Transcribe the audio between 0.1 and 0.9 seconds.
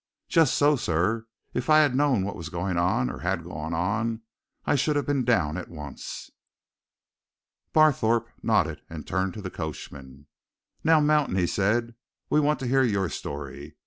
"Just so,